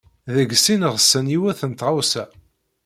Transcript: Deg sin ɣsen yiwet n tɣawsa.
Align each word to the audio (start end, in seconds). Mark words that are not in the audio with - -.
Deg 0.33 0.49
sin 0.63 0.81
ɣsen 0.93 1.31
yiwet 1.33 1.59
n 1.69 1.71
tɣawsa. 1.73 2.23